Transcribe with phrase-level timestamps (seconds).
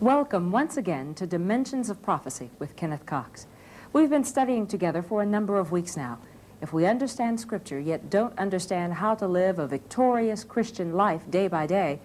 [0.00, 3.46] Welcome once again to Dimensions of Prophecy with Kenneth Cox.
[3.94, 6.18] We've been studying together for a number of weeks now.
[6.60, 11.48] If we understand Scripture yet don't understand how to live a victorious Christian life day
[11.48, 12.00] by day,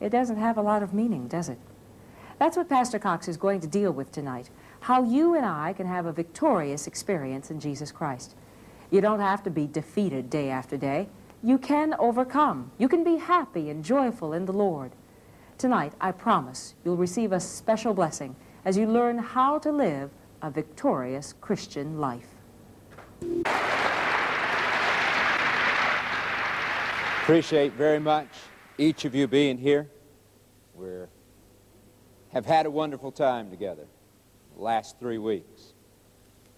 [0.00, 1.58] it doesn't have a lot of meaning, does it?
[2.38, 4.48] That's what Pastor Cox is going to deal with tonight,
[4.78, 8.36] how you and I can have a victorious experience in Jesus Christ.
[8.88, 11.08] You don't have to be defeated day after day.
[11.42, 12.70] You can overcome.
[12.78, 14.92] You can be happy and joyful in the Lord.
[15.58, 18.34] Tonight, I promise you'll receive a special blessing
[18.64, 20.10] as you learn how to live
[20.42, 22.26] a victorious Christian life.
[27.22, 28.28] Appreciate very much
[28.78, 29.88] each of you being here.
[30.74, 30.88] We
[32.32, 33.86] have had a wonderful time together
[34.56, 35.74] the last three weeks.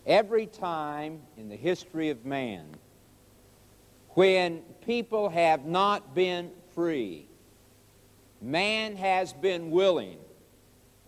[0.06, 2.76] Every time in the history of man
[4.10, 7.28] when people have not been free,
[8.44, 10.18] man has been willing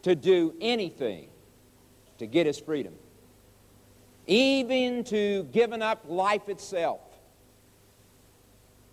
[0.02, 1.28] to do anything
[2.18, 2.94] to get his freedom,
[4.26, 7.00] even to giving up life itself.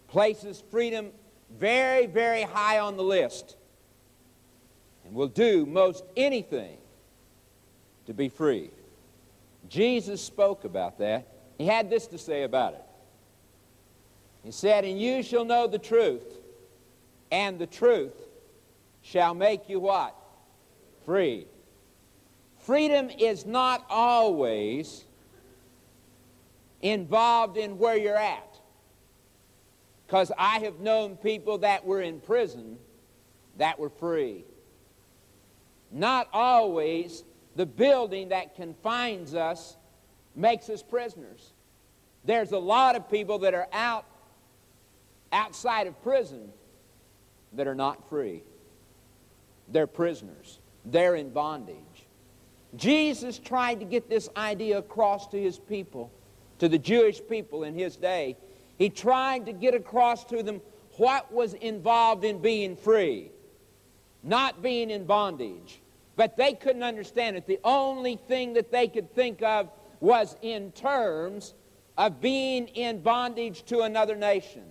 [0.10, 1.12] Places freedom
[1.58, 3.56] very, very high on the list
[5.06, 6.78] and will do most anything
[8.06, 8.72] to be free.
[9.70, 11.28] Jesus spoke about that.
[11.58, 12.84] He had this to say about it.
[14.44, 16.38] He said, And you shall know the truth,
[17.32, 18.14] and the truth
[19.04, 20.16] shall make you what?
[21.06, 21.46] Free.
[22.60, 25.04] Freedom is not always
[26.82, 28.58] involved in where you're at.
[30.08, 32.78] Because I have known people that were in prison
[33.58, 34.46] that were free.
[35.92, 37.24] Not always
[37.56, 39.76] the building that confines us
[40.36, 41.54] makes us prisoners.
[42.26, 44.06] There's a lot of people that are out
[45.32, 46.50] outside of prison
[47.54, 48.44] that are not free.
[49.70, 50.60] They're prisoners.
[50.86, 51.78] They're in bondage.
[52.76, 56.12] Jesus tried to get this idea across to his people,
[56.60, 58.36] to the Jewish people in his day.
[58.78, 60.62] He tried to get across to them
[60.98, 63.32] what was involved in being free,
[64.24, 65.80] not being in bondage.
[66.16, 67.48] But they couldn't understand it.
[67.48, 71.54] The only thing that they could think of was in terms
[71.98, 74.64] of being in bondage to another nation.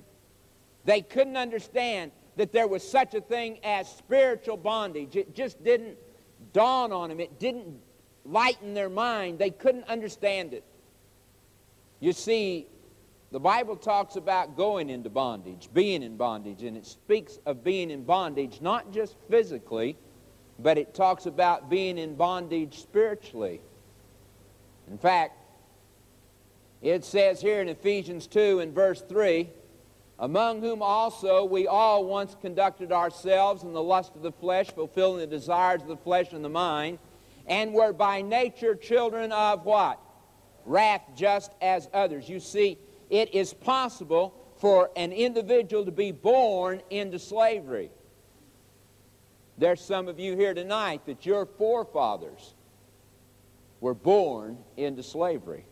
[0.85, 5.17] They couldn't understand that there was such a thing as spiritual bondage.
[5.17, 5.97] It just didn't
[6.53, 7.21] dawn on them.
[7.21, 7.77] It didn't
[8.25, 9.39] lighten their mind.
[9.39, 10.65] They couldn't understand it.
[12.01, 12.67] You see,
[13.31, 17.91] the Bible talks about going into bondage, being in bondage, and it speaks of being
[17.91, 19.97] in bondage not just physically,
[20.59, 23.61] but it talks about being in bondage spiritually.
[24.91, 25.37] In fact,
[26.83, 29.49] it says here in Ephesians 2 and verse 3
[30.23, 35.19] among whom also we all once conducted ourselves in the lust of the flesh, fulfilling
[35.19, 37.01] the desires of the flesh and the mind,
[37.49, 39.99] and were by nature children of what?
[40.65, 42.29] Wrath, just as others.
[42.29, 42.79] You see,
[43.11, 47.91] it is possible for an individual to be born into slavery.
[49.59, 52.55] There's some of you here tonight that your forefathers
[53.81, 55.65] were born into slavery.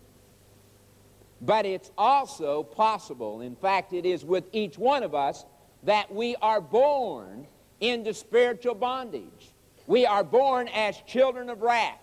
[1.40, 5.44] But it's also possible, in fact, it is with each one of us,
[5.84, 7.46] that we are born
[7.80, 9.52] into spiritual bondage.
[9.86, 11.98] We are born as children of wrath.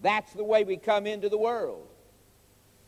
[0.00, 1.86] That's the way we come into the world.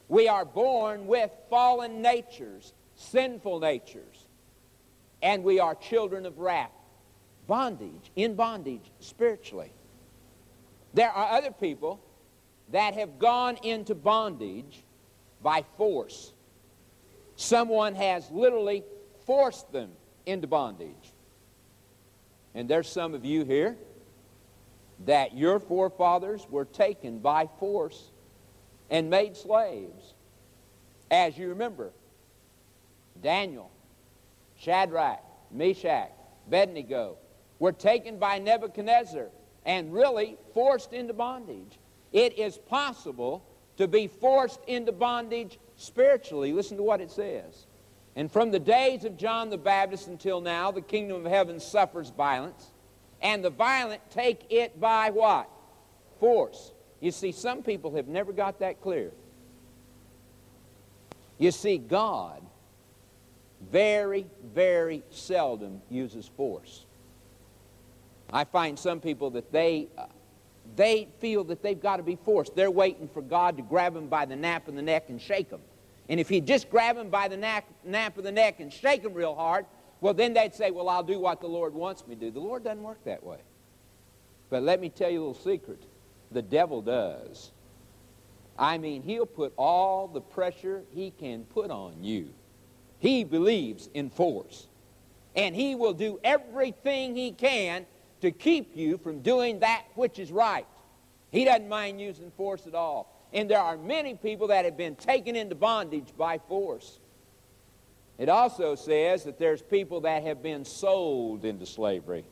[0.09, 4.27] We are born with fallen natures, sinful natures,
[5.23, 6.71] and we are children of wrath.
[7.47, 9.73] Bondage, in bondage spiritually.
[10.95, 12.01] There are other people
[12.71, 14.83] that have gone into bondage
[15.47, 16.33] by force.
[17.37, 18.83] Someone has literally
[19.27, 19.93] forced them
[20.27, 21.13] into bondage.
[22.57, 23.77] And there's some of you here
[25.05, 28.11] that your forefathers were taken by force
[28.91, 30.15] and made slaves.
[31.13, 31.93] As you remember,
[33.23, 33.71] Daniel,
[34.57, 36.11] Shadrach, Meshach,
[36.49, 37.19] Abednego
[37.61, 39.29] were taken by Nebuchadnezzar
[39.65, 41.79] and really forced into bondage.
[42.13, 43.45] It is possible
[43.77, 46.53] to be forced into bondage spiritually.
[46.53, 47.67] Listen to what it says.
[48.15, 52.11] And from the days of John the Baptist until now, the kingdom of heaven suffers
[52.11, 52.71] violence,
[53.21, 55.51] and the violent take it by what?
[56.19, 56.73] Force.
[57.01, 59.13] You see, some people have never got that clear.
[61.39, 62.43] You see, God
[63.71, 66.85] very, very seldom uses force.
[68.33, 69.89] I find some people that they
[70.75, 72.57] they feel that they've got to be forced.
[72.57, 75.51] They're waiting for God to grab them by the nape of the neck and shake
[75.51, 75.61] them.
[76.09, 79.03] And if he'd just grab them by the nape, nape of the neck and shake
[79.03, 79.67] them real hard,
[80.01, 82.31] well, then they'd say, well, I'll do what the Lord wants me to do.
[82.31, 83.39] The Lord doesn't work that way.
[84.51, 85.83] But let me tell you a little secret.
[86.31, 87.51] The devil does.
[88.59, 92.29] I mean, he'll put all the pressure he can put on you.
[92.99, 94.69] He believes in force.
[95.35, 97.87] And he will do everything he can
[98.27, 100.67] to keep you from doing that which is right.
[101.31, 103.13] He doesn't mind using force at all.
[103.33, 106.99] And there are many people that have been taken into bondage by force.
[108.19, 112.25] It also says that there's people that have been sold into slavery.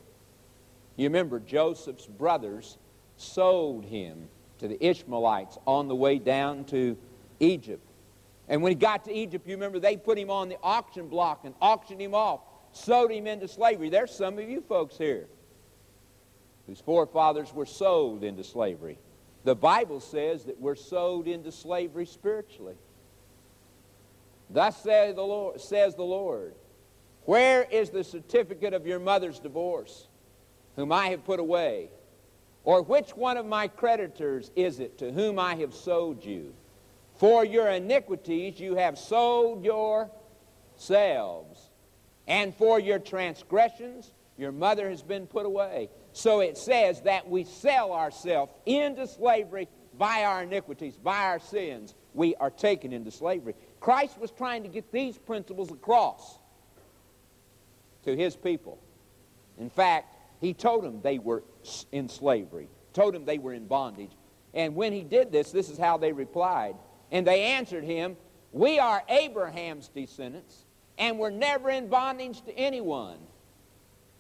[0.97, 2.79] You remember Joseph's brothers
[3.17, 6.97] sold him to the Ishmaelites on the way down to
[7.41, 7.87] Egypt.
[8.49, 11.41] And when he got to Egypt, you remember they put him on the auction block
[11.45, 12.41] and auctioned him off,
[12.73, 13.91] sold him into slavery.
[13.91, 15.27] There's some of you folks here
[16.67, 18.99] whose forefathers were sold into slavery.
[19.45, 22.77] The Bible says that we're sold into slavery spiritually.
[24.49, 26.55] Thus says the Lord, says the Lord
[27.25, 30.09] Where is the certificate of your mother's divorce,
[30.77, 31.91] whom I have put away?
[32.65, 36.55] Or which one of my creditors is it to whom I have sold you?
[37.17, 40.11] For your iniquities you have sold yourselves,
[42.27, 45.91] and for your transgressions your mother has been put away.
[46.15, 49.69] So it says that we sell ourselves into slavery
[49.99, 51.97] by our iniquities, by our sins.
[52.15, 53.57] We are taken into slavery.
[53.81, 56.39] Christ was trying to get these principles across
[58.05, 58.79] to his people.
[59.59, 61.43] In fact, he told them they were
[61.91, 64.13] in slavery, told them they were in bondage.
[64.55, 66.77] And when he did this, this is how they replied.
[67.11, 68.17] And they answered him,
[68.53, 70.65] We are Abraham's descendants,
[70.97, 73.19] and we're never in bondage to anyone.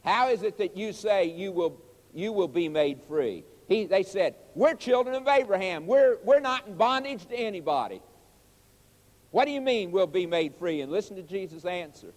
[0.04, 1.80] How is it that you say you will,
[2.14, 3.44] you will be made free?
[3.68, 5.86] He, they said, We're children of Abraham.
[5.86, 8.00] We're, we're not in bondage to anybody.
[9.30, 10.80] What do you mean we'll be made free?
[10.80, 12.12] And listen to Jesus' answer.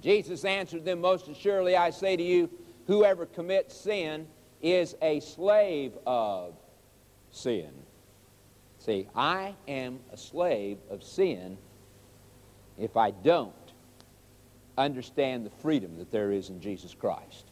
[0.00, 2.50] Jesus answered them, Most assuredly I say to you,
[2.86, 4.26] whoever commits sin
[4.60, 6.54] is a slave of
[7.30, 7.70] sin.
[8.78, 11.56] See, I am a slave of sin
[12.76, 13.54] if I don't
[14.76, 17.51] understand the freedom that there is in Jesus Christ.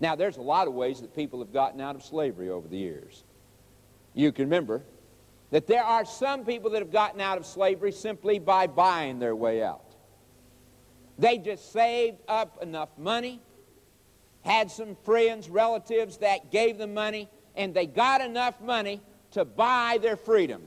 [0.00, 2.76] Now, there's a lot of ways that people have gotten out of slavery over the
[2.76, 3.24] years.
[4.14, 4.82] You can remember
[5.50, 9.34] that there are some people that have gotten out of slavery simply by buying their
[9.34, 9.94] way out.
[11.18, 13.40] They just saved up enough money,
[14.42, 19.00] had some friends, relatives that gave them money, and they got enough money
[19.32, 20.62] to buy their freedom.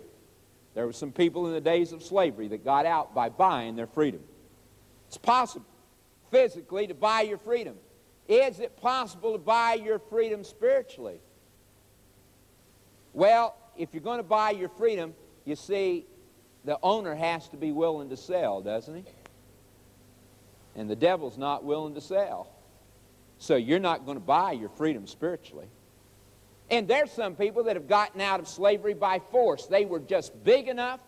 [0.74, 3.88] There were some people in the days of slavery that got out by buying their
[3.88, 4.22] freedom.
[5.08, 5.66] It's possible
[6.32, 7.76] physically to buy your freedom.
[8.32, 11.20] Is it possible to buy your freedom spiritually?
[13.12, 15.14] Well, if you're going to buy your freedom,
[15.44, 16.06] you see,
[16.64, 19.04] the owner has to be willing to sell, doesn't he?
[20.78, 22.48] And the devil's not willing to sell.
[23.38, 25.68] So you're not going to buy your freedom spiritually.
[26.70, 29.66] And there's some people that have gotten out of slavery by force.
[29.66, 31.02] They were just big enough,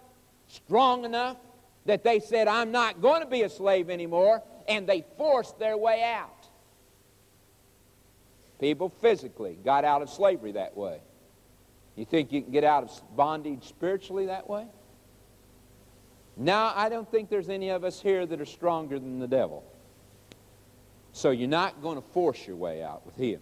[0.50, 1.38] strong enough,
[1.86, 5.78] that they said, I'm not going to be a slave anymore, and they forced their
[5.78, 6.43] way out.
[8.64, 11.02] People physically got out of slavery that way.
[11.98, 14.66] You think you can get out of bondage spiritually that way?
[16.38, 19.66] Now, I don't think there's any of us here that are stronger than the devil.
[21.12, 23.42] So you're not going to force your way out with him.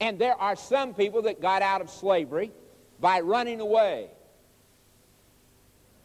[0.00, 2.50] And there are some people that got out of slavery
[2.98, 4.08] by running away.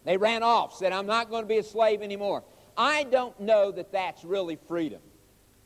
[0.05, 2.43] They ran off, said, I'm not going to be a slave anymore.
[2.77, 5.01] I don't know that that's really freedom.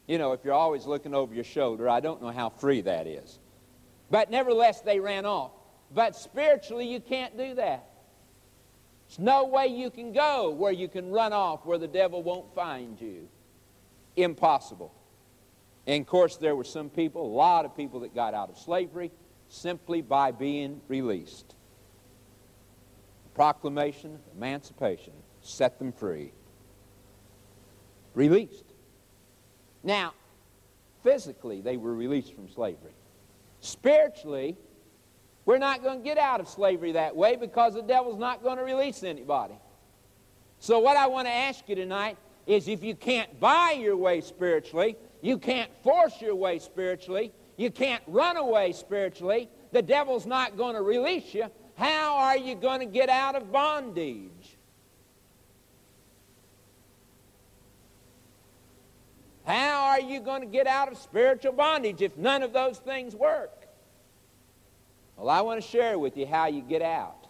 [0.07, 3.07] You know, if you're always looking over your shoulder, I don't know how free that
[3.07, 3.39] is.
[4.09, 5.51] But nevertheless, they ran off.
[5.93, 7.89] But spiritually, you can't do that.
[9.07, 12.53] There's no way you can go where you can run off where the devil won't
[12.53, 13.27] find you.
[14.15, 14.93] Impossible.
[15.85, 18.57] And of course, there were some people, a lot of people that got out of
[18.57, 19.11] slavery
[19.49, 21.55] simply by being released.
[23.35, 26.31] proclamation emancipation set them free.
[28.13, 28.72] Released.
[29.83, 30.13] Now,
[31.03, 32.93] physically, they were released from slavery.
[33.59, 34.57] Spiritually,
[35.45, 38.57] we're not going to get out of slavery that way because the devil's not going
[38.57, 39.55] to release anybody.
[40.59, 44.21] So, what I want to ask you tonight is if you can't buy your way
[44.21, 50.57] spiritually, you can't force your way spiritually, you can't run away spiritually, the devil's not
[50.57, 54.57] going to release you, how are you going to get out of bondage?
[59.53, 63.15] How are you going to get out of spiritual bondage if none of those things
[63.15, 63.67] work?
[65.15, 67.27] Well, I want to share with you how you get out.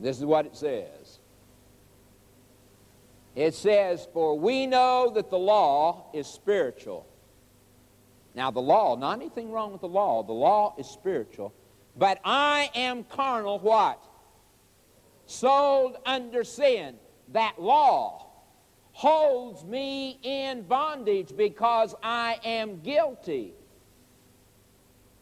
[0.00, 1.20] This is what it says.
[3.36, 7.06] It says, For we know that the law is spiritual.
[8.34, 11.54] Now, the law, not anything wrong with the law, the law is spiritual.
[11.96, 14.04] But I am carnal, what?
[15.26, 16.96] Sold under sin.
[17.28, 18.25] That law
[18.96, 23.52] holds me in bondage because I am guilty.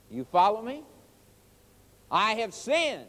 [0.08, 0.84] You follow me?
[2.08, 3.08] I have sinned.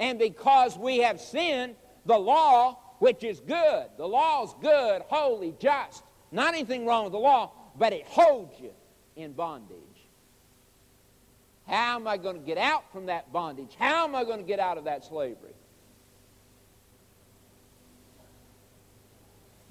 [0.00, 5.54] And because we have sinned, the law, which is good, the law is good, holy,
[5.60, 8.72] just, not anything wrong with the law, but it holds you
[9.14, 9.78] in bondage.
[11.68, 13.76] How am I going to get out from that bondage?
[13.78, 15.51] How am I going to get out of that slavery?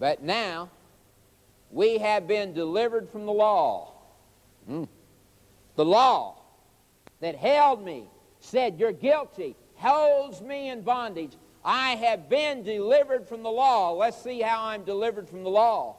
[0.02, 0.72] But now,
[1.70, 3.94] we have been delivered from the law.
[4.68, 4.88] Mm.
[5.76, 6.42] The law
[7.20, 11.34] that held me, said, You're guilty, holds me in bondage.
[11.64, 13.92] I have been delivered from the law.
[13.94, 15.98] Let's see how I'm delivered from the law.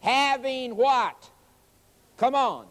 [0.00, 1.28] Having what?
[2.16, 2.68] Come on.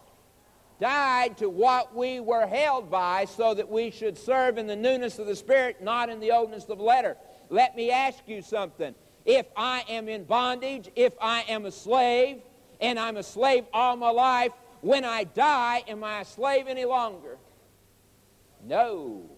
[0.80, 5.20] Died to what we were held by so that we should serve in the newness
[5.20, 7.18] of the Spirit, not in the oldness of the letter.
[7.52, 8.96] Let me ask you something.
[9.25, 12.42] If I am in bondage, if I am a slave,
[12.82, 14.51] and I'm a slave all my life,
[14.82, 17.38] when I die, am I a slave any longer?
[18.65, 19.30] No.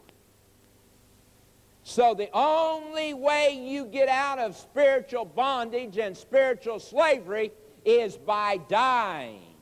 [1.84, 7.52] So the only way you get out of spiritual bondage and spiritual slavery
[7.86, 9.56] is by dying.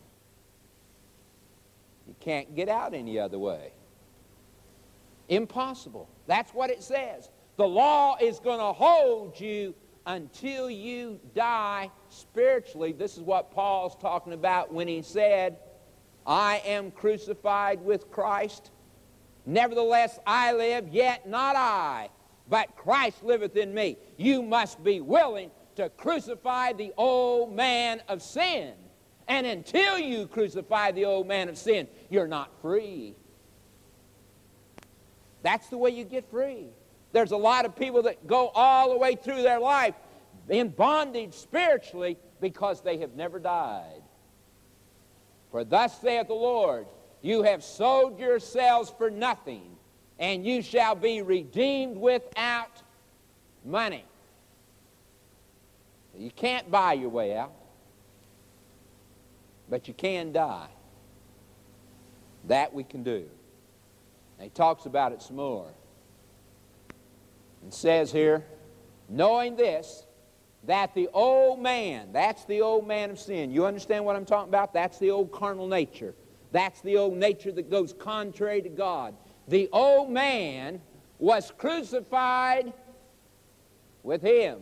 [2.08, 3.74] You can't get out any other way.
[5.28, 6.08] Impossible.
[6.26, 7.30] That's what it says.
[7.58, 12.92] The law is going to hold you until you die spiritually.
[12.92, 15.58] This is what Paul's talking about when he said,
[16.26, 18.72] I am crucified with Christ.
[19.46, 22.10] Nevertheless, I live, yet not I,
[22.50, 23.98] but Christ liveth in me.
[24.18, 28.74] You must be willing to crucify the old man of sin.
[29.28, 33.16] And until you crucify the old man of sin, you're not free.
[35.42, 36.68] That's the way you get free.
[37.14, 39.94] There's a lot of people that go all the way through their life
[40.50, 44.02] in bondage spiritually because they have never died.
[45.52, 46.88] For thus saith the Lord,
[47.22, 49.78] you have sold yourselves for nothing,
[50.20, 52.82] and you shall be redeemed without
[53.64, 54.04] money.
[56.18, 57.54] You can't buy your way out,
[59.70, 60.68] but you can die.
[62.48, 63.30] That we can do.
[64.38, 65.68] And he talks about it some more.
[67.64, 68.46] And says here,
[69.10, 70.06] knowing this,
[70.66, 73.52] that the old man, that's the old man of sin.
[73.52, 74.74] You understand what I'm talking about?
[74.74, 76.14] That's the old carnal nature.
[76.52, 79.16] That's the old nature that goes contrary to God.
[79.48, 80.82] The old man
[81.20, 82.74] was crucified
[84.04, 84.60] with him,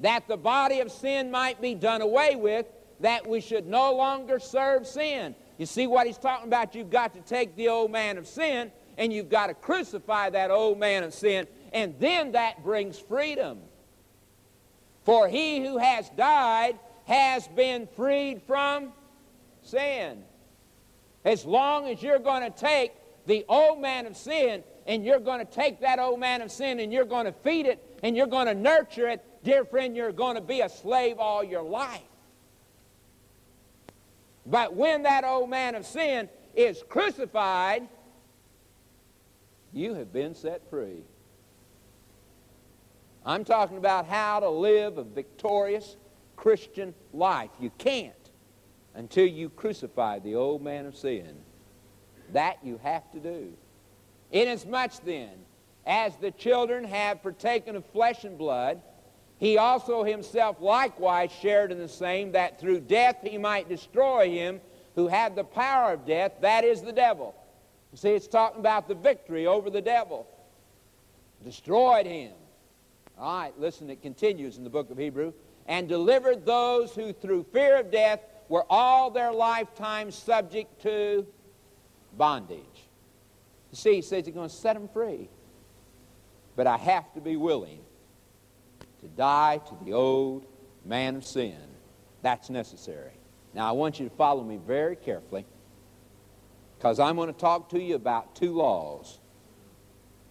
[0.00, 2.66] that the body of sin might be done away with,
[3.00, 5.34] that we should no longer serve sin.
[5.58, 6.74] You see what he's talking about?
[6.74, 10.50] You've got to take the old man of sin and you've got to crucify that
[10.50, 13.58] old man of sin, and then that brings freedom.
[15.02, 18.92] For he who has died has been freed from
[19.62, 20.22] sin.
[21.24, 22.92] As long as you're going to take
[23.26, 26.78] the old man of sin and you're going to take that old man of sin
[26.78, 30.12] and you're going to feed it and you're going to nurture it, dear friend, you're
[30.12, 32.00] going to be a slave all your life.
[34.46, 37.88] But when that old man of sin is crucified,
[39.72, 41.02] you have been set free.
[43.24, 45.96] I'm talking about how to live a victorious
[46.36, 47.50] Christian life.
[47.58, 48.12] You can't
[48.94, 51.36] until you crucify the old man of sin.
[52.32, 53.52] That you have to do.
[54.30, 55.30] Inasmuch then,
[55.86, 58.80] as the children have partaken of flesh and blood,
[59.38, 64.60] he also himself likewise shared in the same, that through death he might destroy him
[64.94, 67.34] who had the power of death, that is the devil.
[67.92, 70.26] You see, it's talking about the victory over the devil.
[71.42, 72.32] Destroyed him.
[73.18, 75.32] All right, listen, it continues in the book of Hebrew.
[75.66, 81.26] And delivered those who through fear of death were all their lifetime subject to
[82.16, 82.88] bondage.
[83.72, 85.28] See, he says he's going to set them free.
[86.54, 87.80] But I have to be willing
[89.00, 90.46] to die to the old
[90.84, 91.56] man of sin.
[92.22, 93.12] That's necessary.
[93.54, 95.46] Now, I want you to follow me very carefully
[96.76, 99.18] because I'm going to talk to you about two laws.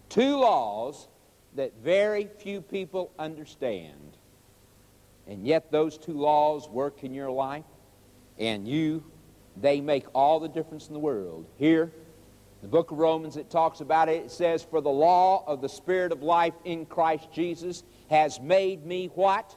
[0.08, 1.08] Two laws
[1.54, 4.16] that very few people understand.
[5.26, 7.64] And yet those two laws work in your life,
[8.38, 9.04] and you,
[9.56, 11.46] they make all the difference in the world.
[11.56, 11.92] Here,
[12.62, 14.24] the book of Romans, it talks about it.
[14.24, 18.84] It says, For the law of the Spirit of life in Christ Jesus has made
[18.84, 19.56] me what?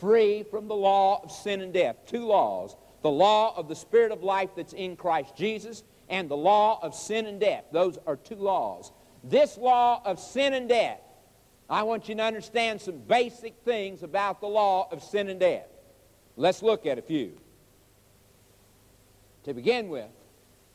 [0.00, 1.96] free from the law of sin and death.
[2.06, 2.74] Two laws.
[3.02, 6.94] The law of the Spirit of life that's in Christ Jesus and the law of
[6.94, 7.64] sin and death.
[7.70, 8.90] Those are two laws.
[9.22, 11.00] This law of sin and death,
[11.70, 15.68] I want you to understand some basic things about the law of sin and death.
[16.36, 17.38] Let's look at a few.
[19.44, 20.10] To begin with,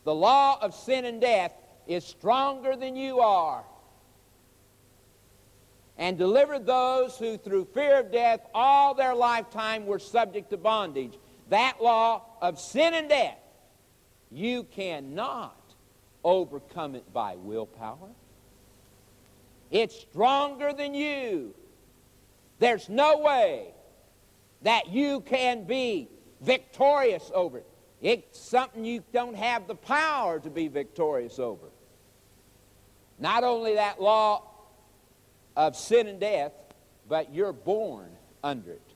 [0.05, 1.51] the law of sin and death
[1.85, 3.65] is stronger than you are
[5.97, 11.17] and delivered those who through fear of death all their lifetime were subject to bondage.
[11.49, 13.37] That law of sin and death,
[14.31, 15.59] you cannot
[16.23, 18.09] overcome it by willpower.
[19.71, 21.53] It's stronger than you.
[22.59, 23.73] There's no way
[24.61, 26.09] that you can be
[26.41, 27.67] victorious over it.
[28.01, 31.67] It's something you don't have the power to be victorious over.
[33.19, 34.43] Not only that law
[35.55, 36.51] of sin and death,
[37.07, 38.09] but you're born
[38.43, 38.93] under it.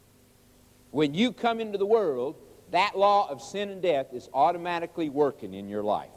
[0.91, 2.35] When you come into the world,
[2.71, 6.09] that law of sin and death is automatically working in your life.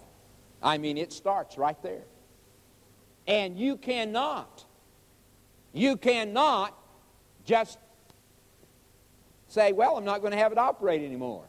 [0.62, 2.04] I mean, it starts right there.
[3.26, 4.64] And you cannot,
[5.72, 6.76] you cannot
[7.44, 7.78] just
[9.48, 11.44] say, well, I'm not going to have it operate anymore.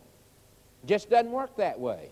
[0.83, 2.11] It just doesn't work that way.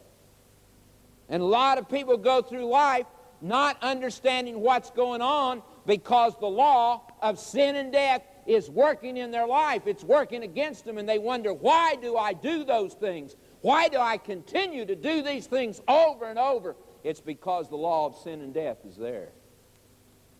[1.30, 3.06] And a lot of people go through life
[3.42, 9.32] not understanding what's going on because the law of sin and death is working in
[9.32, 9.84] their life.
[9.86, 13.36] It's working against them, and they wonder, why do I do those things?
[13.62, 16.76] Why do I continue to do these things over and over?
[17.04, 19.30] It's because the law of sin and death is there.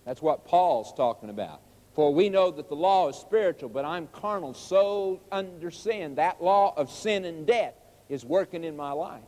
[0.04, 1.60] That's what Paul's talking about.
[1.94, 6.14] For we know that the law is spiritual, but I'm carnal, so under sin.
[6.14, 7.74] That law of sin and death
[8.08, 9.22] is working in my life.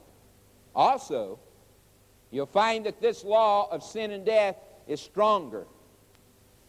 [0.74, 1.38] Also,
[2.30, 5.66] you'll find that this law of sin and death is stronger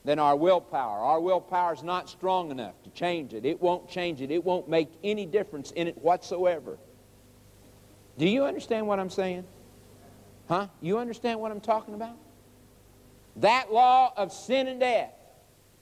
[0.04, 1.00] than our willpower.
[1.00, 3.46] Our willpower is not strong enough to change it.
[3.46, 4.32] It won't change it.
[4.32, 6.78] It won't make any difference in it whatsoever.
[8.18, 9.46] Do you understand what I'm saying?
[10.48, 10.68] Huh?
[10.82, 12.18] You understand what I'm talking about?
[13.38, 15.14] That law of sin and death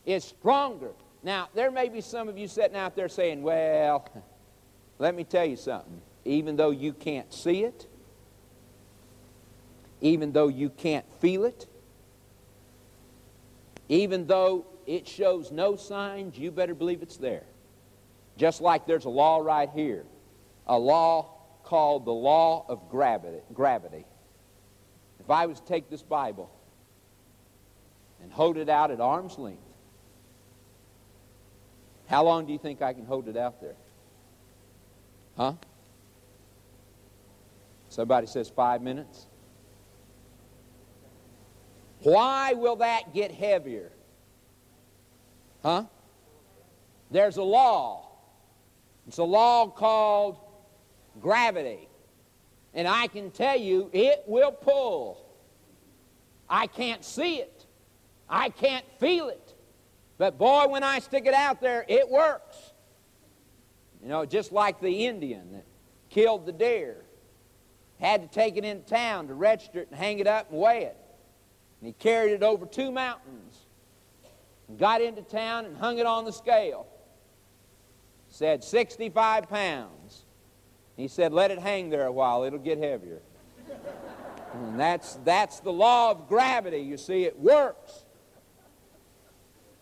[0.06, 0.92] is stronger.
[1.22, 4.08] Now, there may be some of you sitting out there saying, well,
[5.00, 6.02] let me tell you something.
[6.26, 7.88] Even though you can't see it,
[10.02, 11.68] even though you can't feel it,
[13.88, 17.44] even though it shows no signs, you better believe it's there.
[18.38, 20.06] Just like there's a law right here,
[20.68, 21.30] a law
[21.63, 23.39] called the law of gravity.
[23.54, 24.06] gravity.
[25.20, 26.52] If I was to take this Bible
[28.34, 29.62] hold it out at arm's length,
[32.08, 33.76] how long do you think I can hold it out there?
[35.38, 35.54] Huh?
[37.89, 39.28] Somebody says five minutes.
[42.02, 43.91] Why will that get heavier?
[45.62, 45.86] Huh?
[47.10, 48.10] There's a law.
[49.08, 50.38] It's a law called
[51.22, 51.88] gravity.
[52.74, 55.24] And I can tell you, it will pull.
[56.50, 57.53] I can't see it.
[58.30, 59.56] I can't feel it.
[60.18, 62.74] But boy, when I stick it out there, it works.
[64.02, 65.66] You know, just like the Indian that
[66.10, 67.04] killed the deer.
[68.00, 70.84] Had to take it in town to register it and hang it up and weigh
[70.84, 70.98] it.
[71.80, 73.58] And he carried it over two mountains
[74.68, 76.88] and got into town and hung it on the scale.
[78.30, 80.26] Said 65 pounds.
[80.98, 83.22] He said, let it hang there a while, it'll get heavier.
[84.54, 88.03] and that's, that's the law of gravity, you see, it works.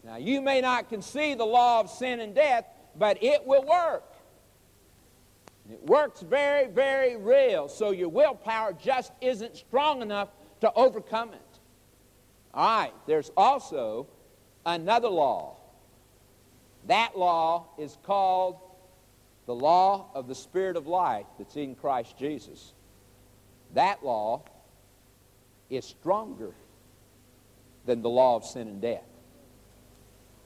[0.03, 2.65] Now, you may not conceive the law of sin and death,
[2.97, 4.03] but it will work.
[5.71, 10.29] It works very, very real, so your willpower just isn't strong enough
[10.61, 11.59] to overcome it.
[12.53, 14.07] All right, there's also
[14.65, 15.57] another law.
[16.87, 18.57] That law is called
[19.45, 22.73] the law of the Spirit of life that's in Christ Jesus.
[23.73, 24.43] That law
[25.69, 26.53] is stronger
[27.85, 29.10] than the law of sin and death.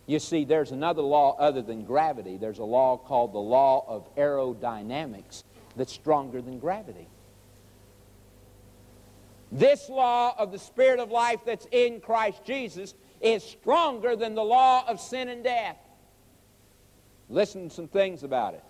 [0.08, 2.38] You see, there's another law other than gravity.
[2.38, 5.44] There's a law called the law of aerodynamics
[5.76, 7.08] that's stronger than gravity.
[9.52, 14.44] This law of the Spirit of life that's in Christ Jesus is stronger than the
[14.44, 15.78] law of sin and death.
[17.30, 18.64] Listen to some things about it.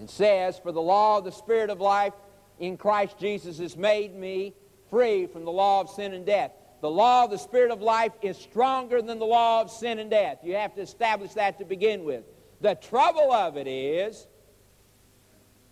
[0.00, 2.14] It says, For the law of the Spirit of life
[2.58, 4.54] in Christ Jesus has made me
[4.90, 6.52] free from the law of sin and death.
[6.82, 10.10] The law of the Spirit of life is stronger than the law of sin and
[10.10, 10.38] death.
[10.42, 12.24] You have to establish that to begin with.
[12.60, 14.26] The trouble of it is,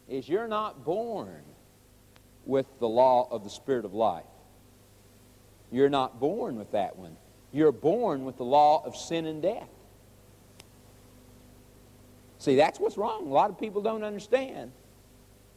[0.09, 1.42] is you're not born
[2.46, 4.23] with the law of the Spirit of life.
[5.73, 7.16] You're not born with that one.
[7.53, 9.68] You're born with the law of sin and death.
[12.38, 13.27] See, that's what's wrong.
[13.27, 14.70] A lot of people don't understand.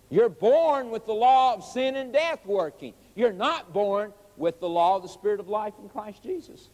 [0.09, 2.95] You're born with the law of sin and death working.
[3.13, 6.69] You're not born with the law of the Spirit of life in Christ Jesus.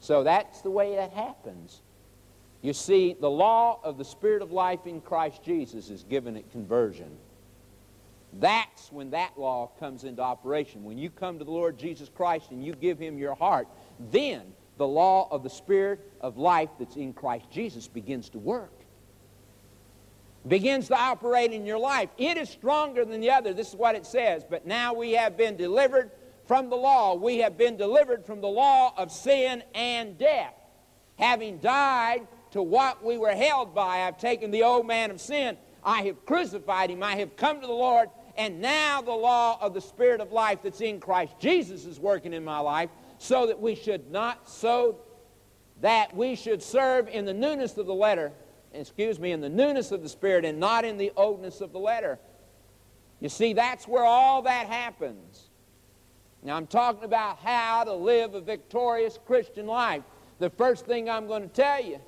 [0.00, 1.82] So that's the way that happens.
[2.62, 6.50] You see, the law of the Spirit of life in Christ Jesus is given at
[6.50, 7.10] conversion.
[8.34, 10.84] That's when that law comes into operation.
[10.84, 13.66] When you come to the Lord Jesus Christ and you give him your heart,
[14.10, 14.42] then
[14.76, 18.72] the law of the Spirit of life that's in Christ Jesus begins to work.
[20.48, 22.08] Begins to operate in your life.
[22.16, 23.52] It is stronger than the other.
[23.52, 24.42] This is what it says.
[24.48, 26.10] But now we have been delivered
[26.46, 27.14] from the law.
[27.14, 30.54] We have been delivered from the law of sin and death.
[31.16, 35.58] Having died to what we were held by, I've taken the old man of sin.
[35.84, 37.02] I have crucified him.
[37.02, 38.08] I have come to the Lord.
[38.36, 42.32] And now the law of the Spirit of life that's in Christ Jesus is working
[42.32, 45.00] in my life so that we should not, so
[45.82, 48.32] that we should serve in the newness of the letter,
[48.72, 51.78] excuse me, in the newness of the Spirit and not in the oldness of the
[51.78, 52.18] letter.
[53.20, 55.50] You see, that's where all that happens.
[56.42, 60.02] Now, I'm talking about how to live a victorious Christian life.
[60.38, 62.00] The first thing I'm going to tell you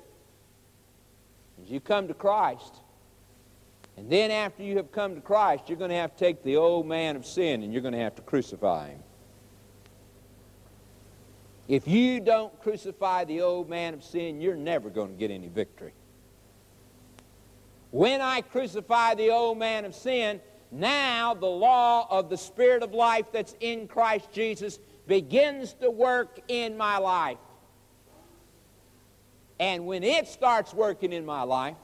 [1.61, 2.77] is you come to Christ.
[3.95, 6.57] And then after you have come to Christ, you're going to have to take the
[6.57, 9.03] old man of sin and you're going to have to crucify him.
[11.67, 15.47] If you don't crucify the old man of sin, you're never going to get any
[15.47, 15.93] victory.
[17.93, 22.91] When I crucify the old man of sin, now the law of the Spirit of
[22.91, 27.37] life that's in Christ Jesus begins to work in my life.
[29.59, 31.75] And when it starts working in my life,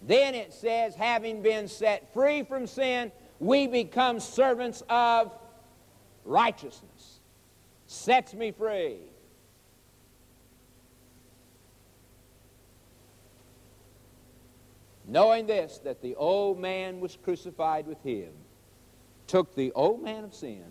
[0.00, 5.30] then it says, having been set free from sin, we become servants of
[6.24, 7.20] righteousness.
[7.86, 9.09] Sets me free.
[15.10, 18.30] Knowing this, that the old man was crucified with him,
[19.26, 20.64] took the old man of sin,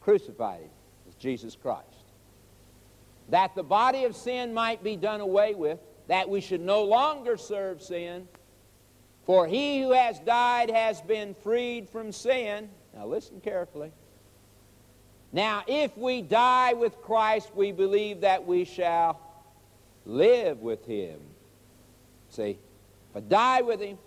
[0.00, 0.70] crucified him
[1.04, 1.82] with Jesus Christ.
[3.30, 7.36] That the body of sin might be done away with, that we should no longer
[7.36, 8.28] serve sin.
[9.24, 12.68] For he who has died has been freed from sin.
[12.94, 13.90] Now listen carefully.
[15.32, 19.20] Now, if we die with Christ, we believe that we shall
[20.04, 21.20] live with him.
[22.28, 22.58] See,
[23.16, 23.98] I die with him,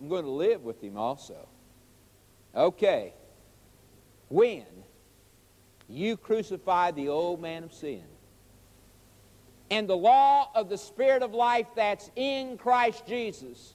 [0.00, 1.48] I'm going to live with him also.
[2.54, 3.12] Okay.
[4.28, 4.64] When
[5.88, 8.02] you crucify the old man of sin,
[9.70, 13.74] and the law of the Spirit of life that's in Christ Jesus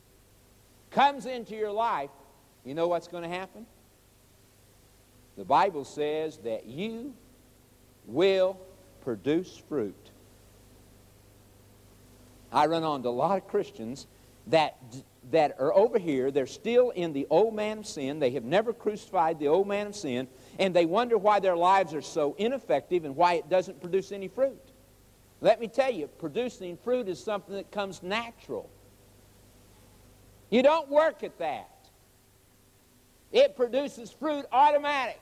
[0.89, 2.09] comes into your life,
[2.65, 3.65] you know what's going to happen?
[5.37, 7.13] The Bible says that you
[8.05, 8.59] will
[9.03, 9.95] produce fruit.
[12.51, 14.05] I run onto a lot of Christians
[14.51, 14.77] that,
[15.31, 18.19] that are over here, they're still in the old man of sin.
[18.19, 20.27] They have never crucified the old man of sin,
[20.59, 24.27] and they wonder why their lives are so ineffective and why it doesn't produce any
[24.27, 24.61] fruit.
[25.41, 28.69] Let me tell you, producing fruit is something that comes natural.
[30.51, 31.69] You don't work at that.
[33.31, 35.21] It produces fruit automatic.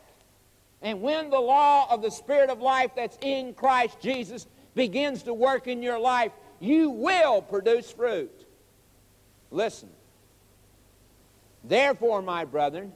[0.82, 5.34] And when the law of the Spirit of life that's in Christ Jesus begins to
[5.34, 8.46] work in your life, you will produce fruit.
[9.52, 9.90] Listen.
[11.64, 12.94] Therefore, my brethren,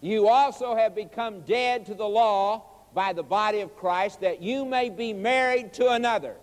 [0.00, 2.64] you also have become dead to the law
[2.94, 6.34] by the body of Christ, that you may be married to another.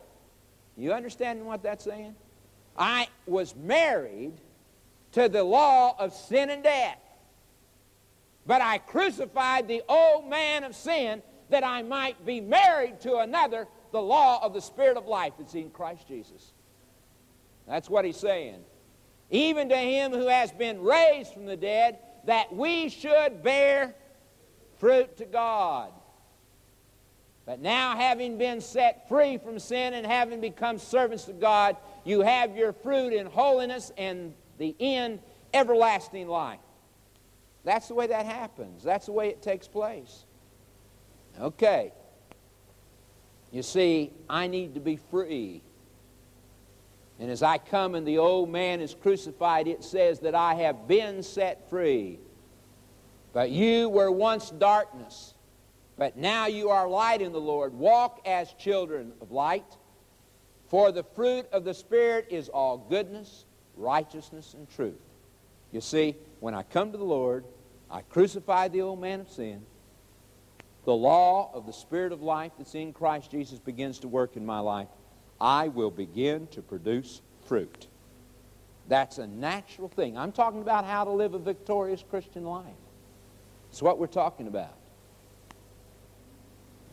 [0.77, 2.15] You understand what that's saying?
[2.77, 4.33] I was married
[5.13, 6.97] to the law of sin and death.
[8.45, 13.67] But I crucified the old man of sin that I might be married to another,
[13.91, 16.53] the law of the Spirit of life that's in Christ Jesus.
[17.67, 18.63] That's what he's saying
[19.33, 23.95] even to him who has been raised from the dead, that we should bear
[24.77, 25.91] fruit to God.
[27.45, 32.21] But now, having been set free from sin and having become servants to God, you
[32.21, 35.19] have your fruit in holiness and the end,
[35.53, 36.59] everlasting life.
[37.65, 38.83] That's the way that happens.
[38.83, 40.25] That's the way it takes place.
[41.41, 41.91] Okay.
[43.51, 45.63] You see, I need to be free
[47.23, 50.89] and as I come and the old man is crucified, it says that I have
[50.89, 52.19] been set free.
[53.31, 55.33] But you were once darkness,
[55.97, 57.73] but now you are light in the Lord.
[57.75, 59.77] Walk as children of light.
[60.67, 63.45] For the fruit of the Spirit is all goodness,
[63.77, 64.99] righteousness, and truth.
[65.71, 67.45] You see, when I come to the Lord,
[67.89, 69.65] I crucify the old man of sin.
[70.83, 74.45] the law of the Spirit of life that's in Christ Jesus begins to work in
[74.45, 74.89] my life,
[75.43, 77.87] I will begin to produce fruit.
[78.87, 80.17] That's a natural thing.
[80.17, 82.65] I'm talking about how to live a victorious Christian life.
[83.69, 84.77] It's what we're talking about.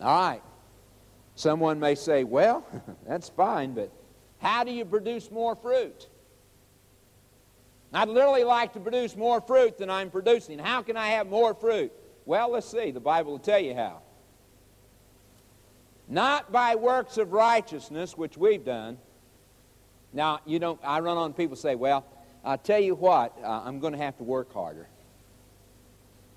[0.01, 0.41] All right.
[1.35, 2.65] Someone may say, well,
[3.07, 3.89] that's fine, but
[4.39, 6.09] how do you produce more fruit?
[7.93, 10.59] I'd literally like to produce more fruit than I'm producing.
[10.59, 11.93] How can I have more fruit?
[12.25, 12.91] Well, let's see.
[12.91, 14.01] The Bible will tell you how.
[16.11, 18.97] Not by works of righteousness, which we've done.
[20.11, 22.05] Now, you know, I run on people say, well,
[22.43, 24.89] I'll tell you what, uh, I'm going to have to work harder.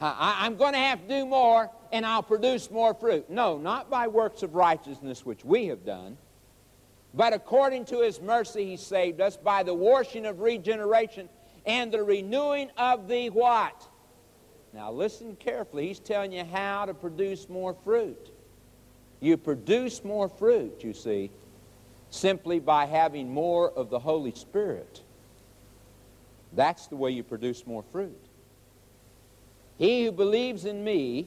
[0.00, 3.28] I, I'm going to have to do more, and I'll produce more fruit.
[3.28, 6.18] No, not by works of righteousness, which we have done,
[7.12, 11.28] but according to his mercy, he saved us by the washing of regeneration
[11.66, 13.88] and the renewing of the what?
[14.72, 15.88] Now listen carefully.
[15.88, 18.30] He's telling you how to produce more fruit.
[19.24, 21.30] You produce more fruit, you see,
[22.10, 25.00] simply by having more of the Holy Spirit.
[26.52, 28.20] That's the way you produce more fruit.
[29.78, 31.26] He who believes in me,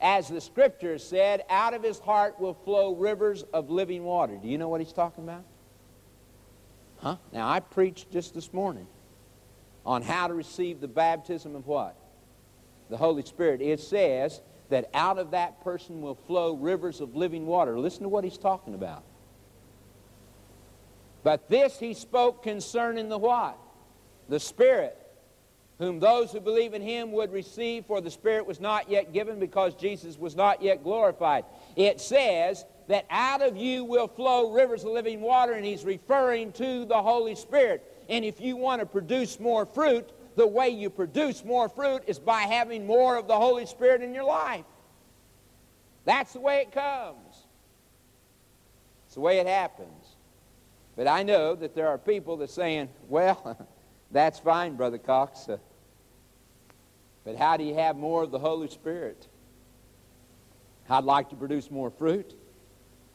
[0.00, 4.38] as the scripture said, out of his heart will flow rivers of living water.
[4.40, 5.44] Do you know what he's talking about?
[6.96, 7.16] Huh?
[7.30, 8.86] Now, I preached just this morning
[9.84, 11.94] on how to receive the baptism of what?
[12.88, 13.60] The Holy Spirit.
[13.60, 17.78] It says that out of that person will flow rivers of living water.
[17.78, 19.04] Listen to what he's talking about.
[21.22, 23.58] But this he spoke concerning the what?
[24.28, 24.96] The Spirit,
[25.78, 29.38] whom those who believe in him would receive, for the Spirit was not yet given
[29.38, 31.44] because Jesus was not yet glorified.
[31.76, 36.52] It says that out of you will flow rivers of living water, and he's referring
[36.52, 37.82] to the Holy Spirit.
[38.08, 42.18] And if you want to produce more fruit, the way you produce more fruit is
[42.18, 44.64] by having more of the Holy Spirit in your life.
[46.04, 47.46] That's the way it comes.
[49.06, 50.16] It's the way it happens.
[50.96, 53.66] But I know that there are people that are saying, well,
[54.10, 55.48] that's fine, Brother Cox.
[55.48, 55.58] Uh,
[57.24, 59.26] but how do you have more of the Holy Spirit?
[60.88, 62.34] I'd like to produce more fruit.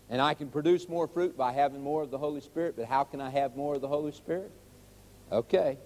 [0.09, 2.75] And I can produce more fruit by having more of the Holy Spirit.
[2.75, 4.51] But how can I have more of the Holy Spirit?
[5.31, 5.77] Okay.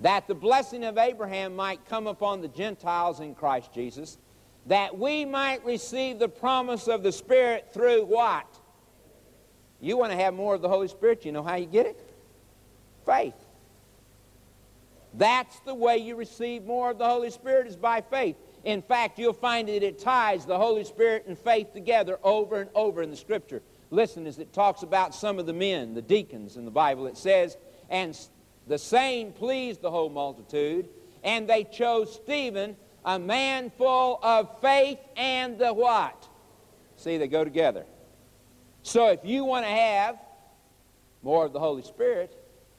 [0.00, 4.18] That the blessing of Abraham might come upon the Gentiles in Christ Jesus,
[4.66, 8.46] that we might receive the promise of the Spirit through what?
[9.80, 12.14] You want to have more of the Holy Spirit, you know how you get it?
[13.04, 13.34] Faith.
[15.14, 18.36] That's the way you receive more of the Holy Spirit is by faith.
[18.64, 22.70] In fact, you'll find that it ties the Holy Spirit and faith together over and
[22.74, 23.62] over in the Scripture.
[23.90, 27.16] Listen, as it talks about some of the men, the deacons in the Bible, it
[27.16, 27.56] says,
[27.88, 28.18] and
[28.66, 30.88] the saying pleased the whole multitude,
[31.22, 36.28] and they chose Stephen, a man full of faith and the what?
[36.96, 37.84] See, they go together.
[38.82, 40.18] So if you want to have
[41.22, 42.36] more of the Holy Spirit,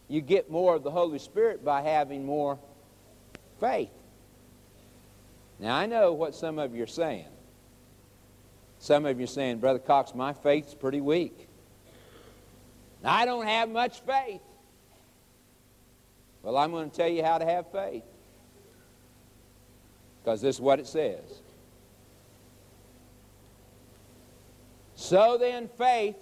[0.07, 2.57] you get more of the Holy Spirit by having more
[3.59, 3.89] faith.
[5.59, 7.25] Now, I know what some of you are saying.
[8.79, 11.47] Some of you are saying, Brother Cox, my faith's pretty weak.
[13.03, 14.41] I don't have much faith.
[16.47, 18.05] Well, I'm going to tell you how to have faith.
[20.23, 21.41] Because this is what it says.
[24.95, 26.15] So then, faith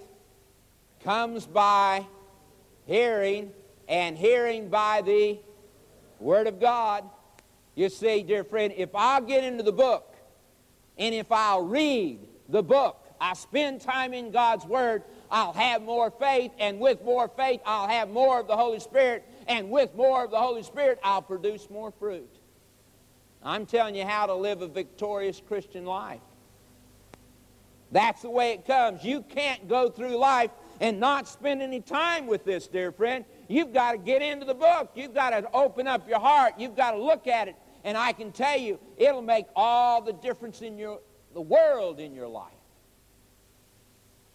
[1.03, 2.07] comes by
[2.87, 3.51] hearing,
[3.87, 5.37] and hearing by the
[6.19, 7.03] Word of God.
[7.75, 10.15] You see, dear friend, if I'll get into the book,
[10.97, 12.17] and if I'll read
[12.49, 17.27] the book, I spend time in God's Word, I'll have more faith, and with more
[17.27, 20.99] faith, I'll have more of the Holy Spirit, and with more of the Holy Spirit,
[21.03, 22.29] I'll produce more fruit.
[23.43, 26.21] I'm telling you how to live a victorious Christian life.
[27.91, 29.03] That's the way it comes.
[29.03, 30.49] You can't go through life
[30.81, 33.23] and not spend any time with this, dear friend.
[33.47, 34.91] You've got to get into the book.
[34.95, 36.55] You've got to open up your heart.
[36.57, 37.55] You've got to look at it.
[37.83, 40.99] And I can tell you, it'll make all the difference in your,
[41.33, 42.51] the world in your life.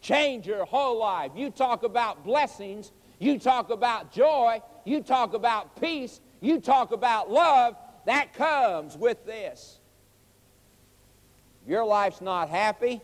[0.01, 1.33] Change your whole life.
[1.35, 2.92] You talk about blessings.
[3.18, 4.62] You talk about joy.
[4.85, 6.21] You talk about peace.
[6.40, 7.77] You talk about love.
[8.07, 9.79] That comes with this.
[11.66, 13.01] Your life's not happy,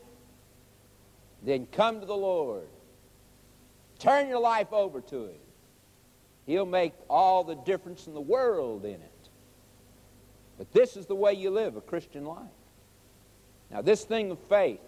[1.42, 2.66] then come to the Lord.
[4.00, 5.40] Turn your life over to Him.
[6.46, 9.28] He'll make all the difference in the world in it.
[10.58, 12.42] But this is the way you live a Christian life.
[13.70, 14.80] Now, this thing of faith,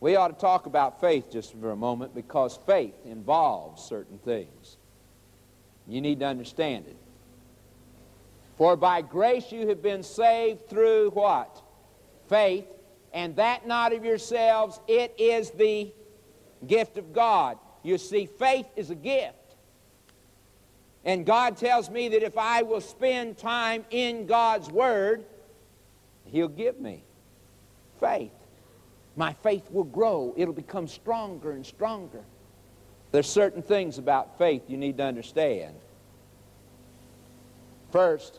[0.00, 4.77] we ought to talk about faith just for a moment because faith involves certain things.
[5.88, 6.96] You need to understand it.
[8.56, 11.62] For by grace you have been saved through what?
[12.28, 12.66] Faith.
[13.14, 15.90] and that not of yourselves, it is the
[16.66, 17.56] gift of God.
[17.82, 19.34] You see, faith is a gift.
[21.04, 25.24] And God tells me that if I will spend time in God's Word,
[26.26, 27.02] He'll give me
[27.98, 28.32] faith.
[29.16, 30.34] My faith will grow.
[30.36, 32.24] It'll become stronger and stronger.
[33.10, 35.74] There's certain things about faith you need to understand.
[37.90, 38.38] First,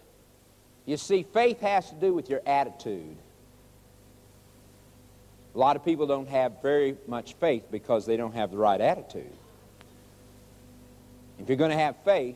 [0.86, 3.18] you see, faith has to do with your attitude.
[5.56, 8.80] A lot of people don't have very much faith because they don't have the right
[8.80, 9.34] attitude.
[11.40, 12.36] If you're going to have faith,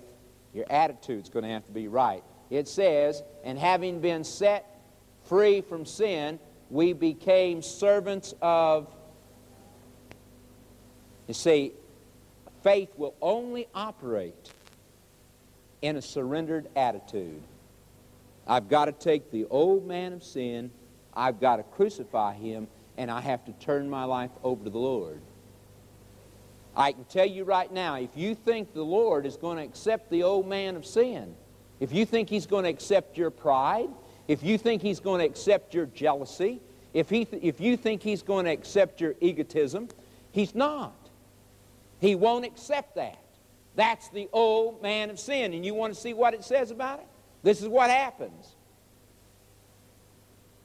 [0.54, 2.24] your attitude's going to have to be right.
[2.50, 4.66] It says, and having been set
[5.26, 8.88] free from sin, we became servants of.
[11.28, 11.74] You see,
[12.64, 14.52] faith will only operate
[15.82, 17.42] in a surrendered attitude.
[18.48, 20.72] I've got to take the old man of sin,
[21.14, 24.78] I've got to crucify him, and I have to turn my life over to the
[24.78, 25.20] Lord.
[26.76, 30.10] I can tell you right now, if you think the Lord is going to accept
[30.10, 31.36] the old man of sin,
[31.80, 33.90] if you think he's going to accept your pride,
[34.28, 36.62] if you think he's going to accept your jealousy,
[36.94, 39.90] if, he if you think he's going to accept your egotism,
[40.32, 41.03] he's not.
[42.04, 43.18] He won't accept that.
[43.78, 45.54] That's the old man of sin.
[45.54, 47.08] And you want to see what it says about it?
[47.44, 48.58] This is what happens.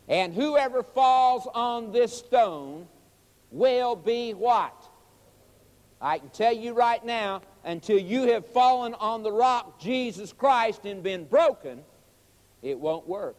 [0.08, 2.88] And whoever falls on this stone
[3.52, 4.74] will be what?
[6.00, 10.86] I can tell you right now, until you have fallen on the rock, Jesus Christ,
[10.86, 11.84] and been broken,
[12.62, 13.36] it won't work.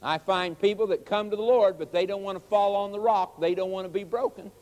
[0.00, 2.92] I find people that come to the Lord, but they don't want to fall on
[2.92, 3.40] the rock.
[3.40, 4.52] They don't want to be broken.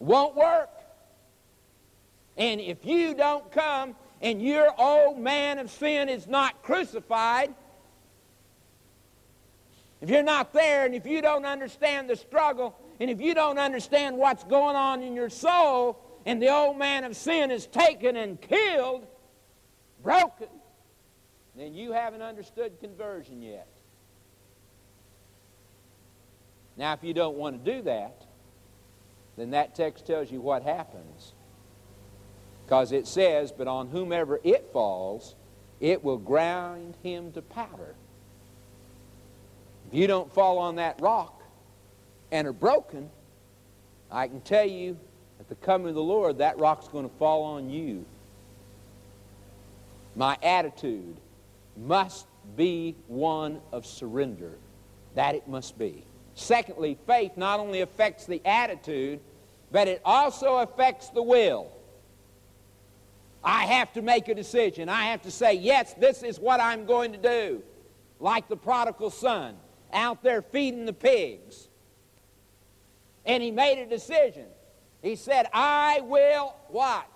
[0.00, 0.70] Won't work.
[2.36, 7.54] And if you don't come and your old man of sin is not crucified,
[10.00, 13.58] if you're not there and if you don't understand the struggle and if you don't
[13.58, 18.16] understand what's going on in your soul and the old man of sin is taken
[18.16, 19.06] and killed,
[20.02, 20.48] broken,
[21.54, 23.68] then you haven't understood conversion yet.
[26.78, 28.24] Now, if you don't want to do that,
[29.40, 31.32] then that text tells you what happens.
[32.64, 35.34] Because it says, But on whomever it falls,
[35.80, 37.94] it will grind him to powder.
[39.88, 41.42] If you don't fall on that rock
[42.30, 43.10] and are broken,
[44.10, 44.98] I can tell you
[45.40, 48.04] at the coming of the Lord, that rock's going to fall on you.
[50.14, 51.16] My attitude
[51.76, 52.26] must
[52.56, 54.52] be one of surrender.
[55.14, 56.04] That it must be.
[56.34, 59.20] Secondly, faith not only affects the attitude,
[59.70, 61.70] but it also affects the will.
[63.42, 64.88] I have to make a decision.
[64.88, 67.62] I have to say, yes, this is what I'm going to do.
[68.18, 69.56] Like the prodigal son
[69.92, 71.68] out there feeding the pigs.
[73.24, 74.46] And he made a decision.
[75.02, 77.06] He said, I will what?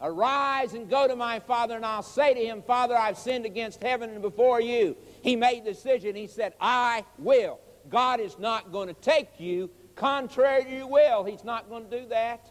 [0.00, 3.80] Arise and go to my father, and I'll say to him, Father, I've sinned against
[3.80, 4.96] heaven and before you.
[5.22, 6.16] He made the decision.
[6.16, 7.60] He said, I will.
[7.88, 11.24] God is not going to take you contrary to your will.
[11.24, 12.50] He's not going to do that.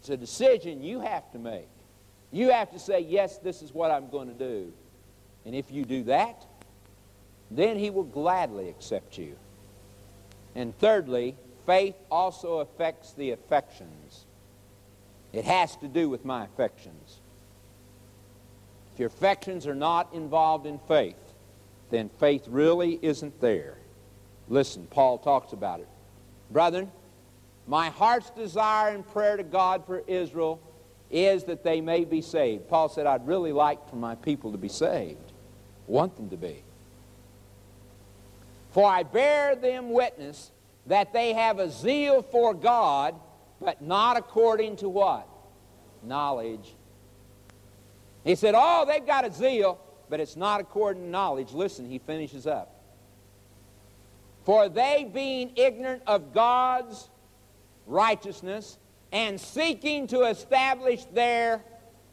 [0.00, 1.68] It's a decision you have to make.
[2.32, 4.72] You have to say, Yes, this is what I'm going to do.
[5.44, 6.44] And if you do that,
[7.50, 9.36] then He will gladly accept you.
[10.54, 14.26] And thirdly, faith also affects the affections.
[15.32, 17.20] It has to do with my affections.
[18.92, 21.16] If your affections are not involved in faith,
[21.90, 23.76] then faith really isn't there.
[24.48, 25.88] Listen, Paul talks about it.
[26.50, 26.90] Brethren,
[27.66, 30.60] my heart's desire and prayer to God for Israel
[31.10, 32.68] is that they may be saved.
[32.68, 35.32] Paul said, I'd really like for my people to be saved.
[35.86, 36.62] Want them to be.
[38.72, 40.50] For I bear them witness
[40.86, 43.14] that they have a zeal for God,
[43.60, 45.28] but not according to what?
[46.02, 46.74] Knowledge.
[48.24, 49.78] He said, Oh, they've got a zeal,
[50.08, 51.52] but it's not according to knowledge.
[51.52, 52.81] Listen, he finishes up.
[54.44, 57.08] For they, being ignorant of God's
[57.86, 58.78] righteousness
[59.12, 61.62] and seeking to establish their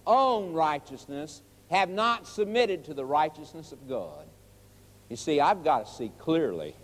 [0.05, 4.25] own righteousness, have not submitted to the righteousness of God.
[5.07, 6.75] You see, I've got to see clearly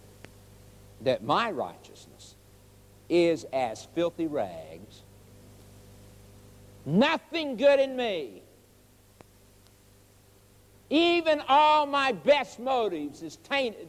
[1.01, 2.35] that my righteousness
[3.09, 5.01] is as filthy rags.
[6.85, 8.41] Nothing good in me.
[10.89, 13.87] Even all my best motives is tainted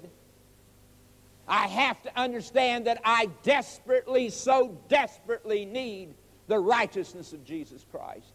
[1.49, 6.15] I have to understand that I desperately, so desperately need
[6.49, 8.33] the righteousness of Jesus Christ.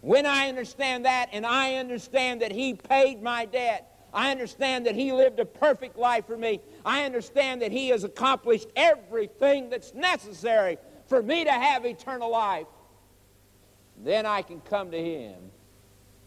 [0.00, 4.94] When I understand that and I understand that He paid my debt, I understand that
[4.94, 6.60] He lived a perfect life for me.
[6.84, 12.66] I understand that He has accomplished everything that's necessary for me to have eternal life.
[14.04, 15.36] Then I can come to Him.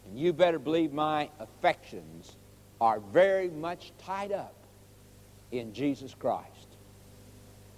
[0.06, 2.36] And you better believe my affections
[2.80, 4.55] are very much tied up
[5.52, 6.46] in Jesus Christ.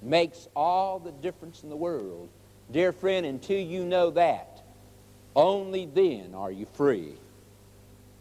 [0.03, 2.29] Makes all the difference in the world.
[2.71, 4.63] Dear friend, until you know that,
[5.35, 7.15] only then are you free.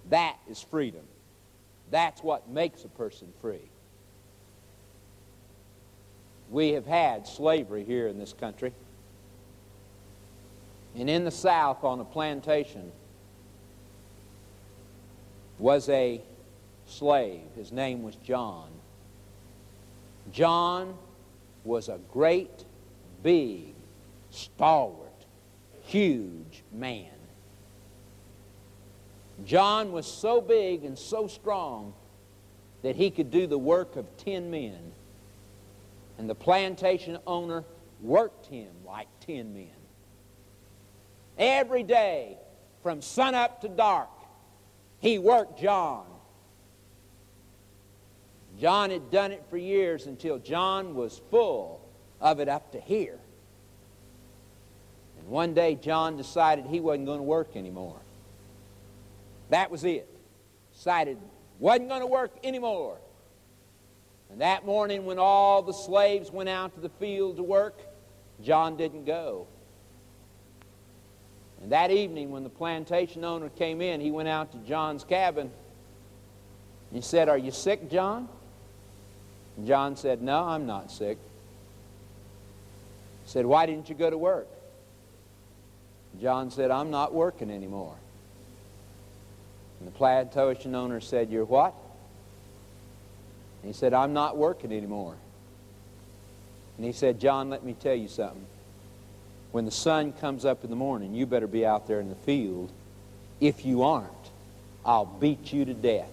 [0.10, 1.04] That is freedom.
[1.92, 3.70] That's what makes a person free.
[6.50, 8.72] We have had slavery here in this country.
[10.96, 12.92] And in the South, on a plantation,
[15.60, 16.22] was a
[16.88, 17.42] slave.
[17.56, 18.70] His name was John.
[20.32, 20.96] John
[21.64, 22.66] was a great,
[23.24, 23.74] big,
[24.30, 25.26] stalwart,
[25.84, 27.12] huge man.
[29.46, 31.94] John was so big and so strong
[32.82, 34.92] that he could do the work of ten men.
[36.18, 37.64] And the plantation owner
[38.02, 39.68] worked him like ten men.
[41.38, 42.38] Every day,
[42.82, 44.10] from sunup to dark,
[45.00, 46.06] he worked John.
[48.60, 51.82] John had done it for years until John was full
[52.20, 53.20] of it up to here.
[55.20, 58.00] And one day, John decided he wasn't going to work anymore.
[59.50, 60.08] That was it.
[60.74, 61.18] Decided
[61.60, 62.98] wasn't going to work anymore.
[64.32, 67.80] And that morning, when all the slaves went out to the field to work,
[68.44, 69.48] John didn't go.
[71.62, 75.50] And that evening, when the plantation owner came in, he went out to John's cabin.
[76.92, 78.30] He said, Are you sick, John?
[79.66, 81.18] John said, No, I'm not sick.
[83.24, 84.48] He said, Why didn't you go to work?
[86.22, 87.96] John said, I'm not working anymore.
[89.80, 91.74] And the plantation owner said, You're what?
[93.62, 95.16] And he said, I'm not working anymore.
[96.78, 98.46] And he said, John, let me tell you something.
[99.52, 102.16] When the sun comes up in the morning, you better be out there in the
[102.16, 102.72] field.
[103.40, 104.12] If you aren't,
[104.86, 106.12] I'll beat you to death.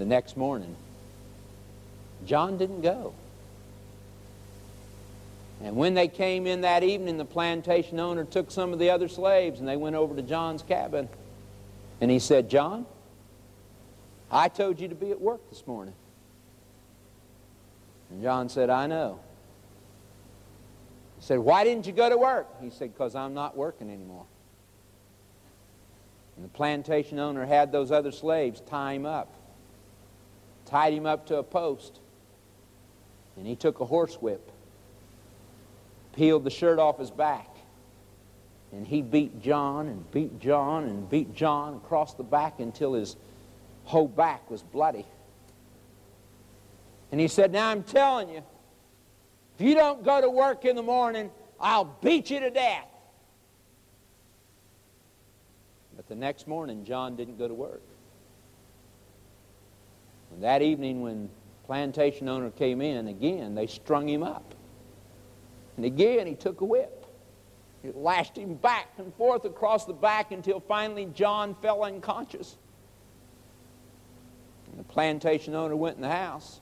[0.00, 0.76] The next morning,
[2.24, 3.12] John didn't go.
[5.62, 9.08] And when they came in that evening, the plantation owner took some of the other
[9.08, 11.06] slaves and they went over to John's cabin.
[12.00, 12.86] And he said, John,
[14.32, 15.92] I told you to be at work this morning.
[18.08, 19.20] And John said, I know.
[21.18, 22.48] He said, Why didn't you go to work?
[22.62, 24.24] He said, Because I'm not working anymore.
[26.36, 29.30] And the plantation owner had those other slaves tie him up,
[30.70, 31.98] tied him up to a post,
[33.36, 34.50] and he took a horsewhip
[36.12, 37.48] peeled the shirt off his back.
[38.72, 43.16] And he beat John and beat John and beat John across the back until his
[43.84, 45.06] whole back was bloody.
[47.10, 48.42] And he said, Now I'm telling you,
[49.58, 52.86] if you don't go to work in the morning, I'll beat you to death.
[55.96, 57.82] But the next morning, John didn't go to work.
[60.32, 61.28] And that evening, when
[61.64, 64.54] plantation owner came in, again, they strung him up.
[65.76, 67.06] And again, he took a whip.
[67.82, 72.56] He lashed him back and forth across the back until finally John fell unconscious.
[74.70, 76.60] And the plantation owner went in the house.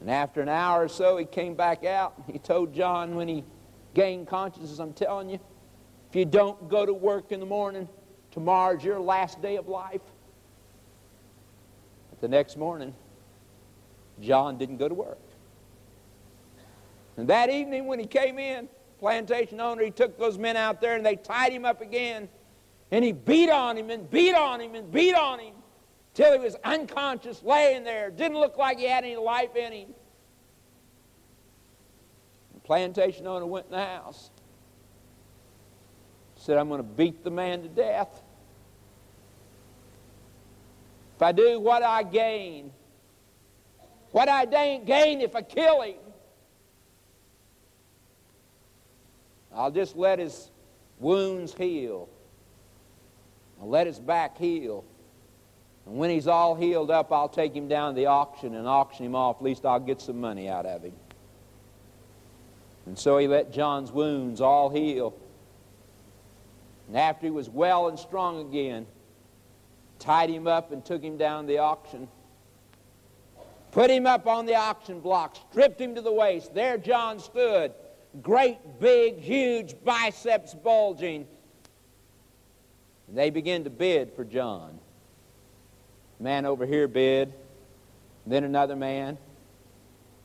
[0.00, 2.14] And after an hour or so, he came back out.
[2.30, 3.44] He told John when he
[3.94, 5.38] gained consciousness, I'm telling you,
[6.10, 7.88] if you don't go to work in the morning,
[8.30, 10.00] tomorrow's your last day of life.
[12.24, 12.94] The next morning,
[14.18, 15.20] John didn't go to work.
[17.18, 18.66] And that evening when he came in,
[18.98, 22.30] plantation owner, he took those men out there and they tied him up again.
[22.90, 25.52] And he beat on him and beat on him and beat on him
[26.14, 28.10] till he was unconscious, laying there.
[28.10, 29.88] Didn't look like he had any life in him.
[32.54, 34.30] The plantation owner went in the house.
[36.36, 38.22] Said, I'm going to beat the man to death.
[41.16, 42.72] If I do, what I gain?
[44.10, 45.94] What I gain if I kill him?
[49.54, 50.50] I'll just let his
[50.98, 52.08] wounds heal.
[53.60, 54.84] I'll let his back heal.
[55.86, 59.06] And when he's all healed up, I'll take him down to the auction and auction
[59.06, 59.36] him off.
[59.36, 60.94] At least I'll get some money out of him.
[62.86, 65.14] And so he let John's wounds all heal.
[66.88, 68.86] And after he was well and strong again,
[70.04, 72.06] tied him up and took him down the auction.
[73.72, 76.54] Put him up on the auction block, stripped him to the waist.
[76.54, 77.72] There John stood
[78.22, 81.26] great, big, huge biceps bulging.
[83.08, 84.78] And they began to bid for John.
[86.20, 87.32] Man over here bid,
[88.26, 89.18] then another man,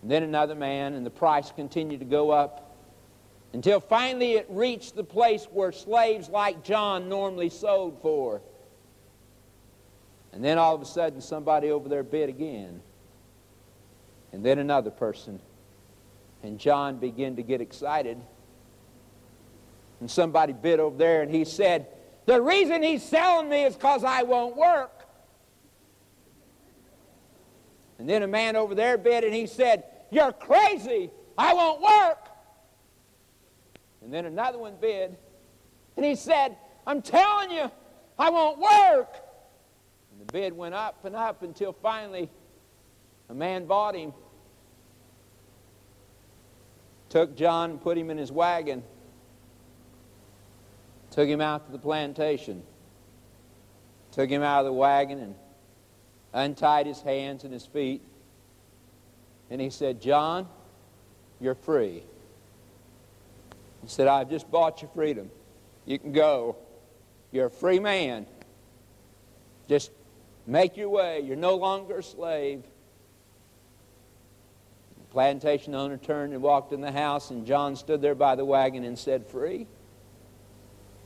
[0.03, 2.75] then another man, and the price continued to go up
[3.53, 8.41] until finally it reached the place where slaves like John normally sold for.
[10.31, 12.81] And then all of a sudden, somebody over there bid again.
[14.31, 15.39] And then another person.
[16.43, 18.19] And John began to get excited.
[19.99, 21.87] And somebody bid over there, and he said,
[22.25, 24.91] The reason he's selling me is because I won't work.
[27.97, 31.09] And then a man over there bid, and he said, You're crazy.
[31.37, 32.29] I won't work.
[34.01, 35.17] And then another one bid,
[35.97, 36.55] and he said,
[36.87, 37.69] I'm telling you,
[38.17, 39.28] I won't work.
[40.19, 42.29] The bid went up and up until finally
[43.29, 44.13] a man bought him,
[47.07, 48.83] took John and put him in his wagon,
[51.11, 52.63] took him out to the plantation,
[54.11, 55.35] took him out of the wagon and
[56.33, 58.01] untied his hands and his feet.
[59.49, 60.47] And he said, John,
[61.39, 62.03] you're free.
[63.81, 65.31] He said, I've just bought you freedom.
[65.85, 66.57] You can go.
[67.31, 68.27] You're a free man.
[69.67, 69.91] Just
[70.47, 71.21] make your way.
[71.21, 72.63] You're no longer a slave.
[74.97, 78.45] The plantation owner turned and walked in the house, and John stood there by the
[78.45, 79.67] wagon and said, Free?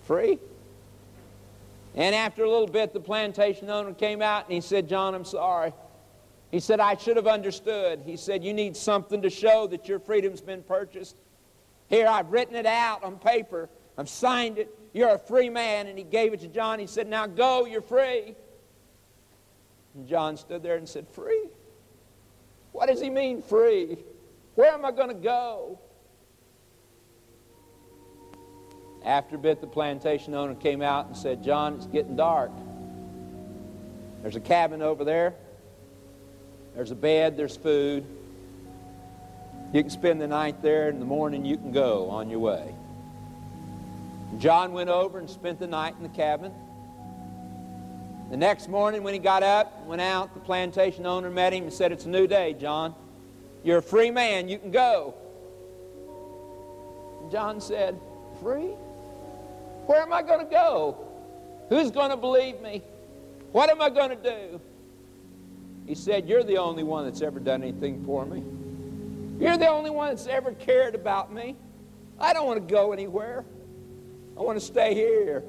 [0.03, 0.39] Free?
[1.95, 5.25] And after a little bit, the plantation owner came out and he said, John, I'm
[5.25, 5.73] sorry.
[6.51, 8.01] He said, I should have understood.
[8.05, 11.15] He said, You need something to show that your freedom's been purchased.
[11.89, 13.69] Here, I've written it out on paper.
[13.97, 14.75] I've signed it.
[14.93, 15.87] You're a free man.
[15.87, 16.79] And he gave it to John.
[16.79, 18.35] He said, Now go, you're free.
[19.95, 21.47] And John stood there and said, Free?
[22.71, 23.97] What does he mean, free?
[24.55, 25.79] Where am I going to go?
[29.05, 32.51] After a bit, the plantation owner came out and said, John, it's getting dark.
[34.21, 35.35] There's a cabin over there.
[36.73, 38.05] There's a bed, there's food.
[39.73, 40.87] You can spend the night there.
[40.87, 42.73] And in the morning, you can go on your way.
[44.39, 46.51] John went over and spent the night in the cabin.
[48.33, 51.71] The next morning, when he got up, went out, the plantation owner met him and
[51.71, 52.95] said, It's a new day, John.
[53.63, 54.49] You're a free man.
[54.49, 55.13] You can go.
[57.31, 57.95] John said,
[58.41, 58.71] Free?
[59.85, 60.97] Where am I going to go?
[61.69, 62.81] Who's going to believe me?
[63.51, 64.59] What am I going to do?
[65.85, 68.41] He said, You're the only one that's ever done anything for me.
[69.39, 71.55] You're the only one that's ever cared about me.
[72.19, 73.45] I don't want to go anywhere.
[74.35, 75.43] I want to stay here.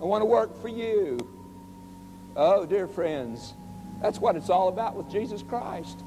[0.00, 1.35] I want to work for you.
[2.36, 3.54] Oh, dear friends,
[4.02, 5.98] that's what it's all about with Jesus Christ.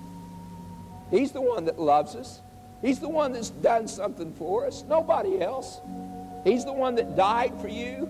[1.10, 2.42] He's the one that loves us.
[2.84, 5.82] He's the one that's done something for us, nobody else.
[6.44, 8.08] He's the one that died for you.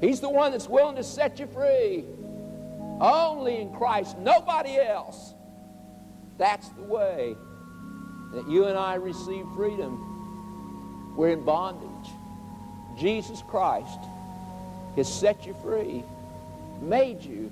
[0.00, 2.04] He's the one that's willing to set you free.
[3.00, 5.34] Only in Christ, nobody else.
[6.38, 7.36] That's the way
[8.32, 11.14] that you and I receive freedom.
[11.16, 12.12] We're in bondage.
[12.96, 13.98] Jesus Christ
[14.96, 16.04] has set you free,
[16.80, 17.50] made you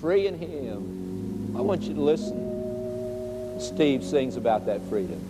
[0.00, 1.54] free in Him.
[1.56, 3.60] I want you to listen.
[3.60, 5.20] Steve sings about that freedom.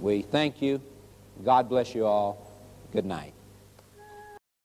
[0.00, 0.80] We thank you.
[1.44, 2.50] God bless you all.
[2.92, 3.33] Good night.